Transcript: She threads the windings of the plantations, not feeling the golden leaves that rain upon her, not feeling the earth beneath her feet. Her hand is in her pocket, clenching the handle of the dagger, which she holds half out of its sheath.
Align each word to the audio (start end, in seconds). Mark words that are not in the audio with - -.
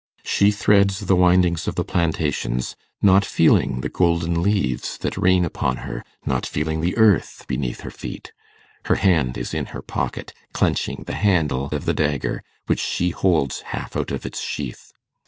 She 0.23 0.49
threads 0.49 1.01
the 1.01 1.15
windings 1.15 1.67
of 1.67 1.75
the 1.75 1.83
plantations, 1.83 2.75
not 3.03 3.23
feeling 3.23 3.81
the 3.81 3.89
golden 3.89 4.41
leaves 4.41 4.97
that 4.97 5.15
rain 5.15 5.45
upon 5.45 5.77
her, 5.85 6.03
not 6.25 6.43
feeling 6.43 6.81
the 6.81 6.97
earth 6.97 7.45
beneath 7.47 7.81
her 7.81 7.91
feet. 7.91 8.33
Her 8.85 8.95
hand 8.95 9.37
is 9.37 9.53
in 9.53 9.67
her 9.77 9.83
pocket, 9.83 10.33
clenching 10.53 11.03
the 11.05 11.13
handle 11.13 11.67
of 11.71 11.85
the 11.85 11.93
dagger, 11.93 12.41
which 12.65 12.81
she 12.81 13.11
holds 13.11 13.61
half 13.61 13.95
out 13.95 14.09
of 14.09 14.25
its 14.25 14.39
sheath. 14.41 14.91